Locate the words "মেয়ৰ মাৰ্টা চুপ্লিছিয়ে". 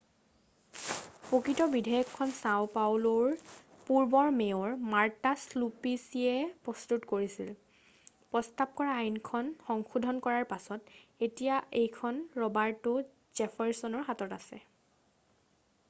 4.37-6.33